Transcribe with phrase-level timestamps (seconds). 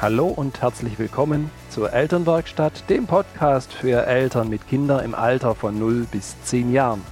[0.00, 5.76] Hallo und herzlich willkommen zur Elternwerkstatt, dem Podcast für Eltern mit Kindern im Alter von
[5.76, 7.02] 0 bis 10 Jahren.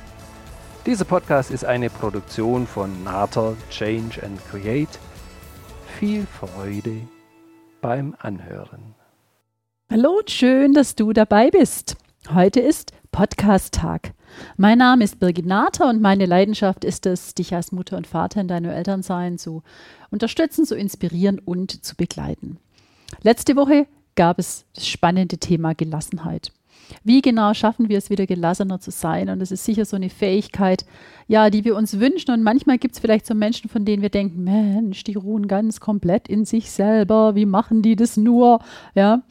[0.87, 5.01] Dieser Podcast ist eine Produktion von Nater Change and Create.
[5.99, 7.01] Viel Freude
[7.81, 8.95] beim Anhören.
[9.91, 11.97] Hallo und schön, dass du dabei bist.
[12.33, 14.13] Heute ist Podcast-Tag.
[14.57, 18.41] Mein Name ist Birgit Nater und meine Leidenschaft ist es, dich als Mutter und Vater
[18.41, 19.65] in deinem Elternsein zu
[20.11, 22.61] unterstützen, zu inspirieren und zu begleiten.
[23.23, 26.53] Letzte Woche gab es das spannende Thema Gelassenheit.
[27.03, 29.29] Wie genau schaffen wir es wieder gelassener zu sein?
[29.29, 30.85] Und das ist sicher so eine Fähigkeit,
[31.27, 32.33] ja, die wir uns wünschen.
[32.33, 35.81] Und manchmal gibt es vielleicht so Menschen, von denen wir denken, Mensch, die ruhen ganz
[35.81, 37.35] komplett in sich selber.
[37.35, 38.61] Wie machen die das nur?
[38.95, 39.23] Ja.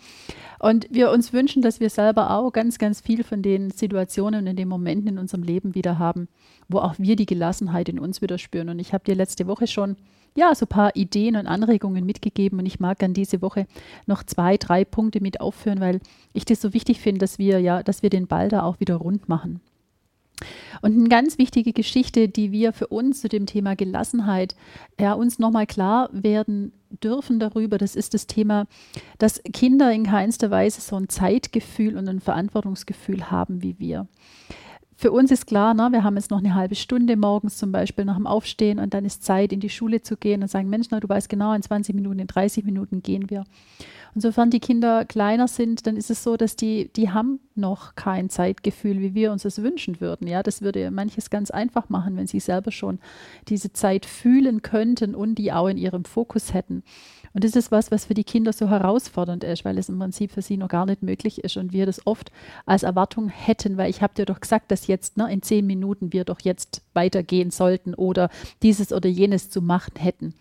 [0.59, 4.47] Und wir uns wünschen, dass wir selber auch ganz, ganz viel von den Situationen und
[4.47, 6.27] in den Momenten in unserem Leben wieder haben,
[6.67, 8.69] wo auch wir die Gelassenheit in uns wieder spüren.
[8.69, 9.95] Und ich habe dir letzte Woche schon
[10.35, 13.67] ja, so ein paar Ideen und Anregungen mitgegeben und ich mag dann diese Woche
[14.05, 16.01] noch zwei, drei Punkte mit aufführen, weil
[16.33, 18.95] ich das so wichtig finde, dass wir ja, dass wir den Ball da auch wieder
[18.95, 19.61] rund machen.
[20.81, 24.55] Und eine ganz wichtige Geschichte, die wir für uns zu dem Thema Gelassenheit
[24.99, 28.67] ja, uns nochmal klar werden dürfen darüber, das ist das Thema,
[29.17, 34.07] dass Kinder in keinster Weise so ein Zeitgefühl und ein Verantwortungsgefühl haben wie wir
[34.97, 38.05] für uns ist klar, ne, wir haben jetzt noch eine halbe Stunde morgens zum Beispiel
[38.05, 40.87] nach dem Aufstehen und dann ist Zeit, in die Schule zu gehen und sagen, Mensch,
[40.89, 43.43] na, du weißt genau, in 20 Minuten, in 30 Minuten gehen wir.
[44.13, 47.95] Und sofern die Kinder kleiner sind, dann ist es so, dass die, die haben noch
[47.95, 50.27] kein Zeitgefühl, wie wir uns das wünschen würden.
[50.27, 52.99] Ja, das würde manches ganz einfach machen, wenn sie selber schon
[53.49, 56.83] diese Zeit fühlen könnten und die auch in ihrem Fokus hätten.
[57.35, 60.31] Und das ist was, was für die Kinder so herausfordernd ist, weil es im Prinzip
[60.31, 62.31] für sie noch gar nicht möglich ist und wir das oft
[62.65, 66.13] als Erwartung hätten, weil ich habe dir doch gesagt, dass jetzt ne, in zehn Minuten
[66.13, 68.29] wir doch jetzt weitergehen sollten oder
[68.63, 70.33] dieses oder jenes zu machen hätten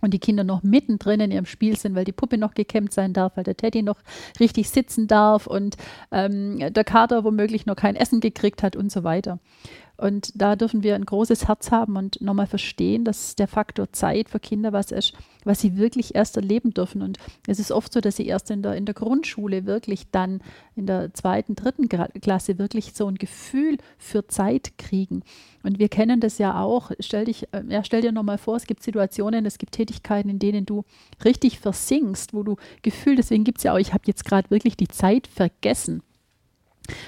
[0.00, 3.12] und die Kinder noch mittendrin in ihrem Spiel sind, weil die Puppe noch gekämmt sein
[3.12, 3.98] darf, weil der Teddy noch
[4.40, 5.76] richtig sitzen darf und
[6.10, 9.38] ähm, der Kater womöglich noch kein Essen gekriegt hat und so weiter.
[9.96, 14.28] Und da dürfen wir ein großes Herz haben und nochmal verstehen, dass der Faktor Zeit
[14.28, 15.14] für Kinder was ist,
[15.44, 17.00] was sie wirklich erst erleben dürfen.
[17.00, 20.40] Und es ist oft so, dass sie erst in der, in der Grundschule wirklich dann
[20.74, 25.22] in der zweiten, dritten Klasse wirklich so ein Gefühl für Zeit kriegen.
[25.62, 26.90] Und wir kennen das ja auch.
[27.00, 30.38] Stell, dich, äh, ja, stell dir nochmal vor, es gibt Situationen, es gibt Tätigkeiten, in
[30.38, 30.84] denen du
[31.24, 34.76] richtig versinkst, wo du Gefühl, deswegen gibt es ja auch, ich habe jetzt gerade wirklich
[34.76, 36.02] die Zeit vergessen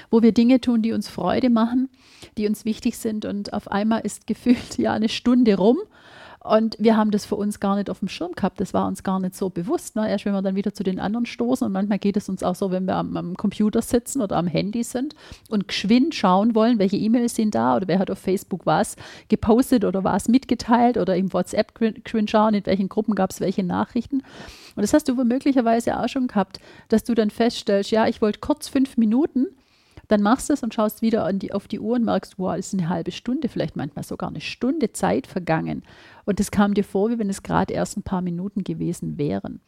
[0.09, 1.89] wo wir Dinge tun, die uns Freude machen,
[2.37, 5.79] die uns wichtig sind und auf einmal ist gefühlt ja eine Stunde rum
[6.41, 8.61] und wir haben das für uns gar nicht auf dem Schirm gehabt.
[8.61, 9.95] Das war uns gar nicht so bewusst.
[9.95, 10.09] Ne?
[10.09, 11.65] Erst wenn wir dann wieder zu den anderen stoßen.
[11.65, 14.47] Und manchmal geht es uns auch so, wenn wir am, am Computer sitzen oder am
[14.47, 15.15] Handy sind
[15.49, 18.95] und geschwind schauen wollen, welche E-Mails sind da oder wer hat auf Facebook was
[19.27, 23.63] gepostet oder was mitgeteilt oder im WhatsApp geschwind schauen, in welchen Gruppen gab es welche
[23.63, 24.23] Nachrichten.
[24.75, 28.39] Und das hast du möglicherweise auch schon gehabt, dass du dann feststellst, ja, ich wollte
[28.39, 29.47] kurz fünf Minuten
[30.09, 32.73] dann machst du es und schaust wieder die, auf die Uhr und merkst, wow, ist
[32.73, 35.83] eine halbe Stunde, vielleicht manchmal sogar eine Stunde Zeit vergangen.
[36.25, 39.61] Und es kam dir vor, wie wenn es gerade erst ein paar Minuten gewesen wären.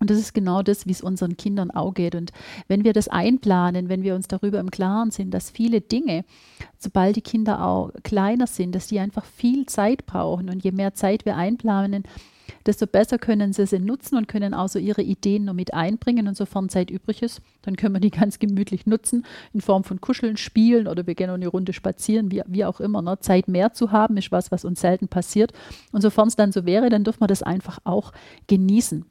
[0.00, 2.14] Und das ist genau das, wie es unseren Kindern auch geht.
[2.14, 2.32] Und
[2.66, 6.24] wenn wir das einplanen, wenn wir uns darüber im Klaren sind, dass viele Dinge,
[6.78, 10.48] sobald die Kinder auch kleiner sind, dass die einfach viel Zeit brauchen.
[10.48, 12.04] Und je mehr Zeit wir einplanen,
[12.66, 16.28] desto besser können sie sie nutzen und können auch so ihre Ideen noch mit einbringen.
[16.28, 20.00] Und sofern Zeit übrig ist, dann können wir die ganz gemütlich nutzen in Form von
[20.00, 23.02] Kuscheln, Spielen oder wir gehen noch eine Runde spazieren, wie, wie auch immer.
[23.02, 23.18] Ne?
[23.20, 25.52] Zeit mehr zu haben ist was, was uns selten passiert.
[25.92, 28.12] Und sofern es dann so wäre, dann dürfen wir das einfach auch
[28.46, 29.04] genießen.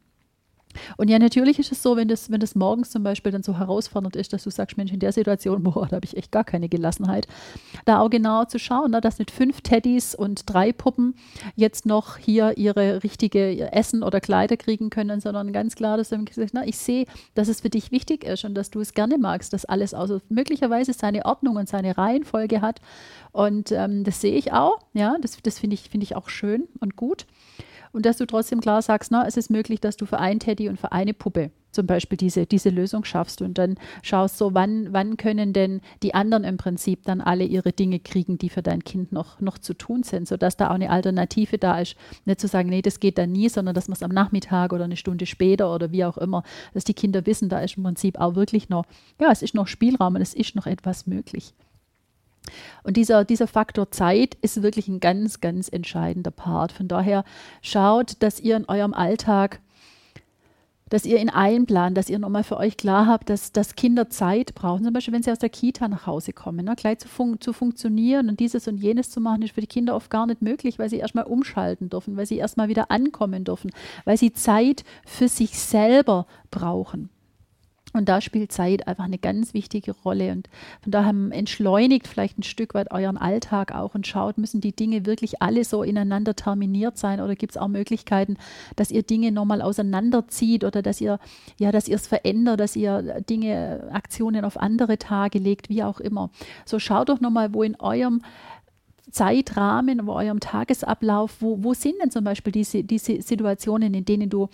[0.97, 3.57] Und ja, natürlich ist es so, wenn das, wenn das morgens zum Beispiel dann so
[3.57, 6.43] herausfordernd ist, dass du sagst, Mensch, in der Situation, boah, da habe ich echt gar
[6.43, 7.27] keine Gelassenheit,
[7.85, 11.15] da auch genau zu schauen, ne, dass mit fünf Teddys und drei Puppen
[11.55, 16.23] jetzt noch hier ihre richtige Essen oder Kleider kriegen können, sondern ganz klar, dass du
[16.23, 17.05] gesagt na, ich sehe,
[17.35, 20.21] dass es für dich wichtig ist und dass du es gerne magst, dass alles also
[20.29, 22.81] möglicherweise seine Ordnung und seine Reihenfolge hat.
[23.31, 26.67] Und ähm, das sehe ich auch, ja, das, das finde ich, find ich auch schön
[26.79, 27.25] und gut
[27.97, 30.69] und dass du trotzdem klar sagst, na, es ist möglich, dass du für einen Teddy
[30.69, 33.73] und für eine Puppe zum Beispiel diese, diese Lösung schaffst und dann
[34.03, 38.37] schaust so, wann, wann können denn die anderen im Prinzip dann alle ihre Dinge kriegen,
[38.37, 41.79] die für dein Kind noch, noch zu tun sind, sodass da auch eine Alternative da
[41.79, 41.95] ist.
[42.25, 44.83] Nicht zu sagen, nee, das geht dann nie, sondern dass man es am Nachmittag oder
[44.83, 46.43] eine Stunde später oder wie auch immer,
[46.75, 48.85] dass die Kinder wissen, da ist im Prinzip auch wirklich noch,
[49.19, 51.55] ja, es ist noch Spielraum und es ist noch etwas möglich.
[52.83, 56.71] Und dieser, dieser Faktor Zeit ist wirklich ein ganz, ganz entscheidender Part.
[56.71, 57.23] Von daher
[57.61, 59.59] schaut, dass ihr in eurem Alltag
[60.89, 64.55] dass ihr in einplant, dass ihr nochmal für euch klar habt, dass, dass Kinder Zeit
[64.55, 64.83] brauchen.
[64.83, 67.53] Zum Beispiel, wenn sie aus der Kita nach Hause kommen, ne, gleich zu, fun zu
[67.53, 70.79] funktionieren und dieses und jenes zu machen, ist für die Kinder oft gar nicht möglich,
[70.79, 73.71] weil sie erstmal umschalten dürfen, weil sie erstmal wieder ankommen dürfen,
[74.05, 77.09] weil sie Zeit für sich selber brauchen.
[77.93, 80.31] Und da spielt Zeit einfach eine ganz wichtige Rolle.
[80.31, 80.49] Und
[80.81, 85.05] von daher entschleunigt vielleicht ein Stück weit euren Alltag auch und schaut, müssen die Dinge
[85.05, 88.37] wirklich alle so ineinander terminiert sein oder gibt es auch Möglichkeiten,
[88.75, 91.19] dass ihr Dinge nochmal auseinanderzieht oder dass ihr,
[91.57, 95.99] ja, dass ihr es verändert, dass ihr Dinge, Aktionen auf andere Tage legt, wie auch
[95.99, 96.29] immer.
[96.65, 98.21] So schaut doch nochmal, wo in eurem
[99.11, 104.29] Zeitrahmen, wo eurem Tagesablauf, wo, wo sind denn zum Beispiel diese, diese Situationen, in denen
[104.29, 104.49] du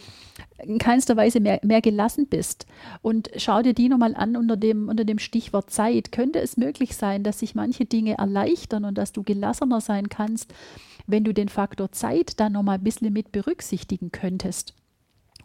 [0.64, 2.66] in keinster Weise mehr, mehr gelassen bist?
[3.02, 6.12] Und schau dir die nochmal an unter dem, unter dem Stichwort Zeit.
[6.12, 10.54] Könnte es möglich sein, dass sich manche Dinge erleichtern und dass du gelassener sein kannst,
[11.08, 14.74] wenn du den Faktor Zeit dann nochmal ein bisschen mit berücksichtigen könntest?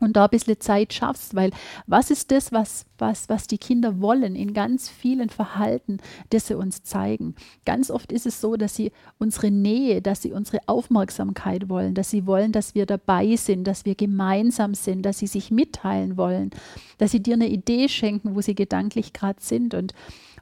[0.01, 1.51] Und da ein bisschen Zeit schaffst, weil
[1.87, 5.99] was ist das, was, was, was die Kinder wollen in ganz vielen Verhalten,
[6.31, 7.35] das sie uns zeigen?
[7.65, 12.11] Ganz oft ist es so, dass sie unsere Nähe, dass sie unsere Aufmerksamkeit wollen, dass
[12.11, 16.51] sie wollen, dass wir dabei sind, dass wir gemeinsam sind, dass sie sich mitteilen wollen,
[16.99, 19.75] dass sie dir eine Idee schenken, wo sie gedanklich gerade sind.
[19.75, 19.95] Und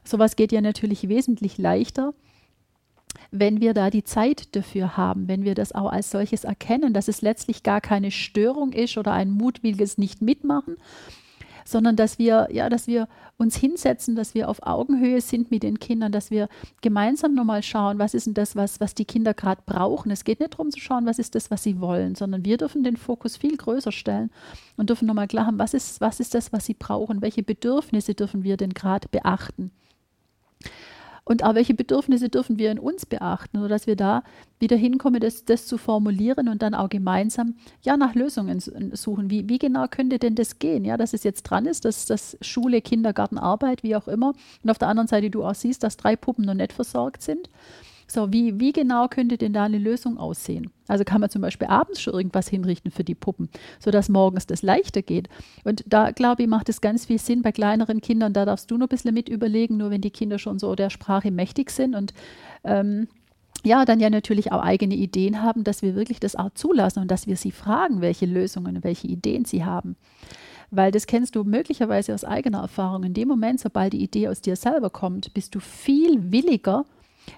[0.03, 2.13] sowas geht ja natürlich wesentlich leichter,
[3.31, 7.07] wenn wir da die Zeit dafür haben, wenn wir das auch als solches erkennen, dass
[7.07, 10.77] es letztlich gar keine Störung ist oder ein mutwilliges Nicht-Mitmachen,
[11.67, 15.79] sondern dass wir, ja, dass wir uns hinsetzen, dass wir auf Augenhöhe sind mit den
[15.79, 16.47] Kindern, dass wir
[16.81, 20.09] gemeinsam nochmal schauen, was ist denn das, was, was die Kinder gerade brauchen.
[20.09, 22.83] Es geht nicht darum zu schauen, was ist das, was sie wollen, sondern wir dürfen
[22.83, 24.31] den Fokus viel größer stellen
[24.77, 28.15] und dürfen nochmal klar haben, was ist, was ist das, was sie brauchen, welche Bedürfnisse
[28.15, 29.71] dürfen wir denn gerade beachten.
[31.27, 34.23] Und auch welche Bedürfnisse dürfen wir in uns beachten, sodass wir da
[34.59, 38.61] wieder hinkommen, das, das zu formulieren und dann auch gemeinsam ja nach Lösungen
[38.93, 39.29] suchen.
[39.29, 40.85] Wie, wie genau könnte denn das gehen?
[40.85, 44.35] Ja, dass es jetzt dran ist, dass das Schule, Kindergarten, Arbeit, wie auch immer.
[44.63, 47.49] Und auf der anderen Seite du auch siehst, dass drei Puppen noch nicht versorgt sind.
[48.09, 50.71] So, wie, wie genau könnte denn da eine Lösung aussehen?
[50.87, 53.49] Also kann man zum Beispiel abends schon irgendwas hinrichten für die Puppen,
[53.79, 55.27] sodass morgens das leichter geht.
[55.65, 58.31] Und da, glaube ich, macht es ganz viel Sinn bei kleineren Kindern.
[58.31, 60.89] Da darfst du noch ein bisschen mit überlegen, nur wenn die Kinder schon so der
[60.89, 62.13] Sprache mächtig sind und
[62.63, 63.09] ähm,
[63.63, 67.11] ja, dann ja natürlich auch eigene Ideen haben, dass wir wirklich das auch zulassen und
[67.11, 69.97] dass wir sie fragen, welche Lösungen, welche Ideen sie haben.
[70.69, 73.03] Weil das kennst du möglicherweise aus eigener Erfahrung.
[73.03, 76.85] In dem Moment, sobald die Idee aus dir selber kommt, bist du viel williger,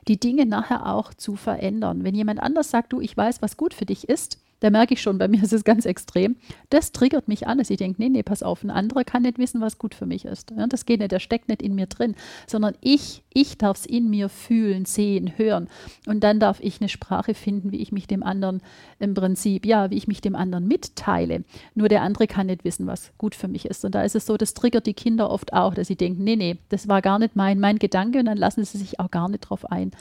[0.07, 2.03] die Dinge nachher auch zu verändern.
[2.03, 5.01] Wenn jemand anders sagt, du, ich weiß, was gut für dich ist, da merke ich
[5.01, 6.35] schon, bei mir ist es ganz extrem.
[6.69, 9.38] Das triggert mich an, dass ich denke, nee, nee, pass auf, ein anderer kann nicht
[9.38, 10.51] wissen, was gut für mich ist.
[10.51, 12.15] Ja, das geht nicht, der steckt nicht in mir drin,
[12.47, 15.69] sondern ich, ich darf es in mir fühlen, sehen, hören.
[16.07, 18.61] Und dann darf ich eine Sprache finden, wie ich mich dem anderen
[19.00, 21.44] im Prinzip, ja, wie ich mich dem anderen mitteile.
[21.75, 23.85] Nur der andere kann nicht wissen, was gut für mich ist.
[23.85, 26.35] Und da ist es so, das triggert die Kinder oft auch, dass sie denken, nee,
[26.35, 29.29] nee, das war gar nicht mein, mein Gedanke und dann lassen sie sich auch gar
[29.29, 29.91] nicht drauf ein.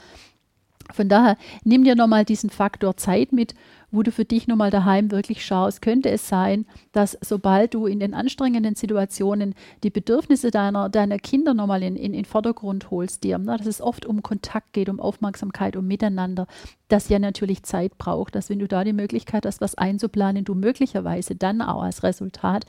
[0.93, 3.53] Von daher nimm dir nochmal diesen Faktor Zeit mit,
[3.91, 5.81] wo du für dich nochmal daheim wirklich schaust.
[5.81, 11.53] Könnte es sein, dass sobald du in den anstrengenden Situationen die Bedürfnisse deiner, deiner Kinder
[11.53, 14.99] nochmal in, in, in Vordergrund holst, dir, ne, dass es oft um Kontakt geht, um
[14.99, 16.47] Aufmerksamkeit, um Miteinander,
[16.87, 20.55] das ja natürlich Zeit braucht, dass wenn du da die Möglichkeit hast, was einzuplanen, du
[20.55, 22.65] möglicherweise dann auch als Resultat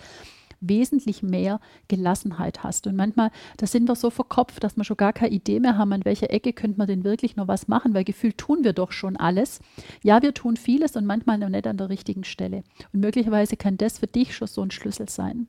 [0.60, 2.86] wesentlich mehr Gelassenheit hast.
[2.86, 5.92] Und manchmal, da sind wir so verkopft, dass wir schon gar keine Idee mehr haben,
[5.92, 8.92] an welcher Ecke könnte man denn wirklich noch was machen, weil gefühlt tun wir doch
[8.92, 9.60] schon alles.
[10.02, 12.62] Ja, wir tun vieles und manchmal noch nicht an der richtigen Stelle.
[12.92, 15.46] Und möglicherweise kann das für dich schon so ein Schlüssel sein.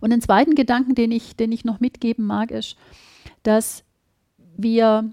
[0.00, 2.76] Und den zweiten Gedanken, den ich, den ich noch mitgeben mag, ist,
[3.42, 3.84] dass
[4.56, 5.10] wir,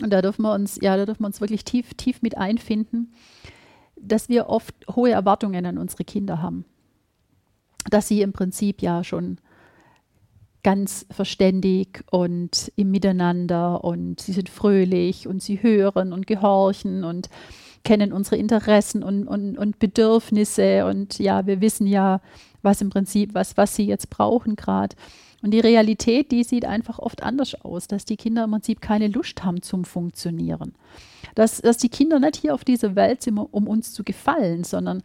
[0.00, 3.12] und da dürfen wir uns, ja, da dürfen wir uns wirklich tief, tief mit einfinden,
[3.96, 6.64] dass wir oft hohe Erwartungen an unsere Kinder haben
[7.90, 9.38] dass sie im Prinzip ja schon
[10.62, 17.28] ganz verständig und im Miteinander und sie sind fröhlich und sie hören und gehorchen und
[17.84, 20.86] kennen unsere Interessen und, und, und Bedürfnisse.
[20.86, 22.20] Und ja, wir wissen ja,
[22.64, 24.96] was im Prinzip, was, was sie jetzt brauchen gerade.
[25.44, 29.08] Und die Realität, die sieht einfach oft anders aus, dass die Kinder im Prinzip keine
[29.08, 30.74] Lust haben zum Funktionieren.
[31.34, 35.02] Dass, dass die Kinder nicht hier auf dieser Welt sind, um uns zu gefallen, sondern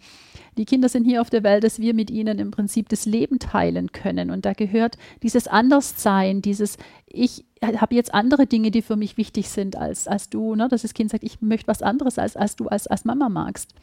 [0.57, 3.39] die Kinder sind hier auf der Welt, dass wir mit ihnen im Prinzip das Leben
[3.39, 4.31] teilen können.
[4.31, 9.49] Und da gehört dieses Anderssein, dieses Ich habe jetzt andere Dinge, die für mich wichtig
[9.49, 10.55] sind als, als du.
[10.55, 10.69] Ne?
[10.69, 13.73] Dass das Kind sagt, ich möchte was anderes, als, als du als, als Mama magst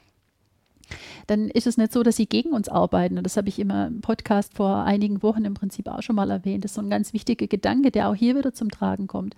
[1.27, 3.19] dann ist es nicht so, dass sie gegen uns arbeiten.
[3.19, 6.31] Und das habe ich immer im Podcast vor einigen Wochen im Prinzip auch schon mal
[6.31, 6.65] erwähnt.
[6.65, 9.35] Das ist so ein ganz wichtiger Gedanke, der auch hier wieder zum Tragen kommt.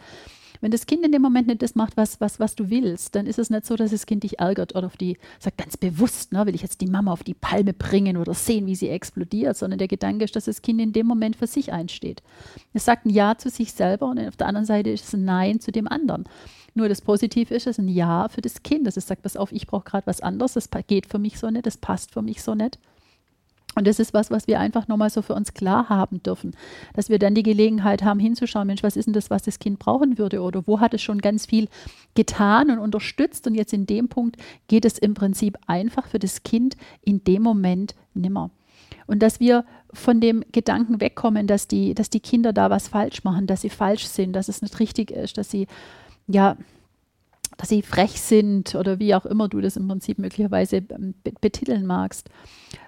[0.61, 3.27] Wenn das Kind in dem Moment nicht das macht, was, was, was du willst, dann
[3.27, 6.33] ist es nicht so, dass das Kind dich ärgert oder auf die, sagt ganz bewusst,
[6.33, 9.57] ne, will ich jetzt die Mama auf die Palme bringen oder sehen, wie sie explodiert,
[9.57, 12.23] sondern der Gedanke ist, dass das Kind in dem Moment für sich einsteht.
[12.73, 15.25] Es sagt ein Ja zu sich selber und auf der anderen Seite ist es ein
[15.25, 16.25] Nein zu dem anderen.
[16.79, 19.37] Nur das Positive ist, es ist ein Ja für das Kind, dass es sagt, pass
[19.37, 22.23] auf, ich brauche gerade was anderes, das geht für mich so nicht, das passt für
[22.23, 22.79] mich so nicht.
[23.75, 26.53] Und das ist was, was wir einfach nochmal so für uns klar haben dürfen,
[26.95, 29.81] dass wir dann die Gelegenheit haben, hinzuschauen, Mensch, was ist denn das, was das Kind
[29.81, 31.67] brauchen würde oder wo hat es schon ganz viel
[32.15, 34.37] getan und unterstützt und jetzt in dem Punkt
[34.69, 38.51] geht es im Prinzip einfach für das Kind in dem Moment nimmer.
[39.09, 43.25] Und dass wir von dem Gedanken wegkommen, dass die, dass die Kinder da was falsch
[43.25, 45.67] machen, dass sie falsch sind, dass es nicht richtig ist, dass sie
[46.29, 46.57] ja
[47.59, 51.87] dass sie frech sind oder wie auch immer du das im Prinzip möglicherweise ähm, betiteln
[51.87, 52.31] magst,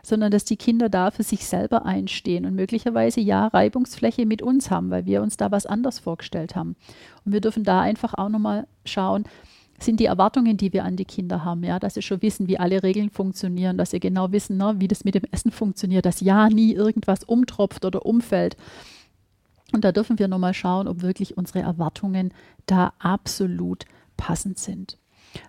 [0.02, 4.70] sondern dass die Kinder da für sich selber einstehen und möglicherweise ja Reibungsfläche mit uns
[4.70, 6.76] haben, weil wir uns da was anders vorgestellt haben.
[7.25, 9.25] Und wir dürfen da einfach auch nochmal schauen,
[9.80, 12.59] sind die Erwartungen, die wir an die Kinder haben, ja, dass sie schon wissen, wie
[12.59, 16.20] alle Regeln funktionieren, dass sie genau wissen, ne, wie das mit dem Essen funktioniert, dass
[16.20, 18.56] ja nie irgendwas umtropft oder umfällt.
[19.73, 22.33] Und da dürfen wir nochmal schauen, ob wirklich unsere Erwartungen
[22.67, 23.85] da absolut
[24.17, 24.99] passend sind.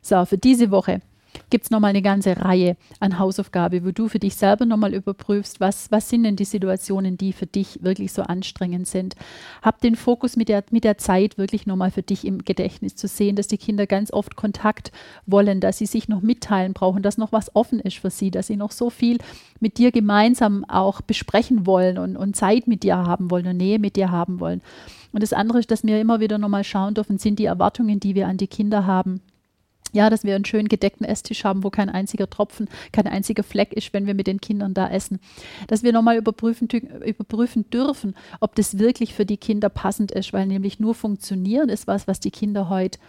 [0.01, 1.01] So, für diese Woche
[1.49, 5.59] gibt es nochmal eine ganze Reihe an Hausaufgaben, wo du für dich selber nochmal überprüfst,
[5.59, 9.15] was, was sind denn die Situationen, die für dich wirklich so anstrengend sind.
[9.61, 13.07] Hab den Fokus mit der, mit der Zeit wirklich nochmal für dich im Gedächtnis zu
[13.07, 14.91] sehen, dass die Kinder ganz oft Kontakt
[15.25, 18.47] wollen, dass sie sich noch mitteilen brauchen, dass noch was offen ist für sie, dass
[18.47, 19.17] sie noch so viel
[19.59, 23.79] mit dir gemeinsam auch besprechen wollen und, und Zeit mit dir haben wollen und Nähe
[23.79, 24.61] mit dir haben wollen.
[25.11, 28.15] Und das andere ist, dass wir immer wieder nochmal schauen dürfen, sind die Erwartungen, die
[28.15, 29.21] wir an die Kinder haben,
[29.91, 33.73] ja, dass wir einen schön gedeckten Esstisch haben, wo kein einziger Tropfen, kein einziger Fleck
[33.73, 35.19] ist, wenn wir mit den Kindern da essen.
[35.67, 40.47] Dass wir nochmal überprüfen, überprüfen dürfen, ob das wirklich für die Kinder passend ist, weil
[40.47, 42.99] nämlich nur funktionieren ist was, was die Kinder heute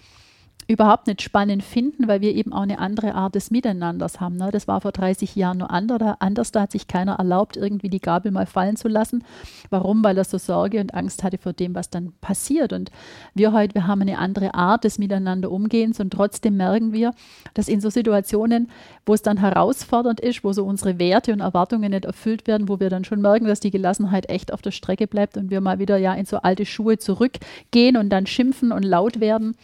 [0.69, 4.37] überhaupt nicht spannend finden, weil wir eben auch eine andere Art des Miteinanders haben.
[4.37, 4.50] Ne?
[4.52, 6.52] Das war vor 30 Jahren nur anders.
[6.52, 9.25] Da hat sich keiner erlaubt, irgendwie die Gabel mal fallen zu lassen.
[9.71, 10.04] Warum?
[10.04, 12.73] Weil er so Sorge und Angst hatte vor dem, was dann passiert.
[12.73, 12.90] Und
[13.35, 17.12] wir heute, wir haben eine andere Art des Miteinander umgehens und trotzdem merken wir,
[17.54, 18.71] dass in so Situationen,
[19.04, 22.81] wo es dann herausfordernd ist, wo so unsere Werte und Erwartungen nicht erfüllt werden, wo
[22.81, 25.78] wir dann schon merken, dass die Gelassenheit echt auf der Strecke bleibt und wir mal
[25.78, 29.57] wieder ja in so alte Schuhe zurückgehen und dann schimpfen und laut werden,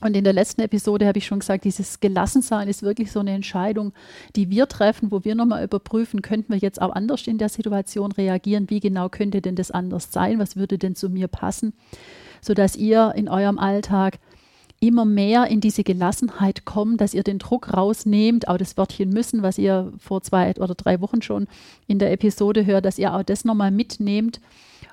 [0.00, 3.32] und in der letzten Episode habe ich schon gesagt, dieses Gelassensein ist wirklich so eine
[3.32, 3.92] Entscheidung,
[4.34, 8.12] die wir treffen, wo wir nochmal überprüfen, könnten wir jetzt auch anders in der Situation
[8.12, 8.70] reagieren?
[8.70, 10.38] Wie genau könnte denn das anders sein?
[10.38, 11.74] Was würde denn zu mir passen?
[12.40, 14.18] Sodass ihr in eurem Alltag
[14.80, 19.42] immer mehr in diese Gelassenheit kommt, dass ihr den Druck rausnehmt, auch das Wörtchen müssen,
[19.42, 21.48] was ihr vor zwei oder drei Wochen schon
[21.86, 24.40] in der Episode hört, dass ihr auch das nochmal mitnehmt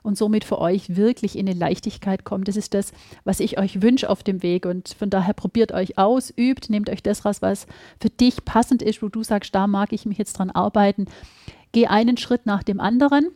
[0.07, 2.47] und somit für euch wirklich in eine Leichtigkeit kommt.
[2.47, 2.93] Das ist das,
[3.25, 4.65] was ich euch wünsche auf dem Weg.
[4.65, 7.67] Und von daher probiert euch aus, übt, nehmt euch das raus, was
[7.99, 11.05] für dich passend ist, wo du sagst, da mag ich mich jetzt dran arbeiten.
[11.73, 13.27] Geh einen Schritt nach dem anderen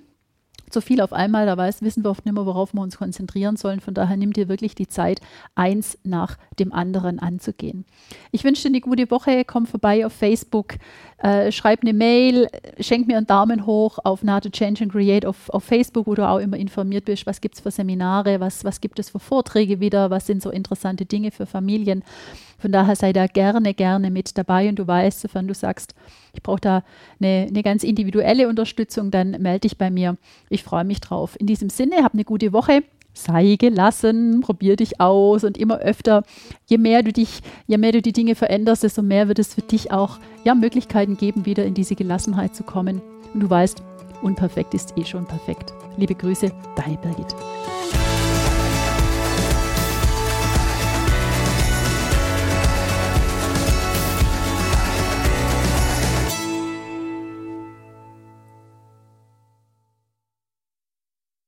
[0.71, 3.57] zu viel auf einmal, da weiß, wissen wir oft nicht mehr, worauf wir uns konzentrieren
[3.57, 3.79] sollen.
[3.79, 5.21] Von daher nimm dir wirklich die Zeit,
[5.55, 7.85] eins nach dem anderen anzugehen.
[8.31, 9.45] Ich wünsche dir eine gute Woche.
[9.45, 10.75] Komm vorbei auf Facebook,
[11.17, 12.47] äh, schreib eine Mail,
[12.79, 16.15] schenk mir einen Daumen hoch auf Now to Change and Create auf, auf Facebook, wo
[16.15, 19.19] du auch immer informiert bist, was gibt es für Seminare, was, was gibt es für
[19.19, 22.03] Vorträge wieder, was sind so interessante Dinge für Familien.
[22.61, 25.95] Von daher sei da gerne, gerne mit dabei und du weißt, sofern du sagst,
[26.33, 26.83] ich brauche da
[27.19, 30.17] eine, eine ganz individuelle Unterstützung, dann melde dich bei mir.
[30.49, 31.35] Ich freue mich drauf.
[31.39, 36.23] In diesem Sinne, hab eine gute Woche sei gelassen, probier dich aus und immer öfter,
[36.67, 39.61] je mehr du dich, je mehr du die Dinge veränderst, desto mehr wird es für
[39.61, 43.01] dich auch ja, Möglichkeiten geben, wieder in diese Gelassenheit zu kommen.
[43.33, 43.83] Und du weißt,
[44.21, 45.73] unperfekt ist eh schon perfekt.
[45.97, 47.35] Liebe Grüße, deine Birgit.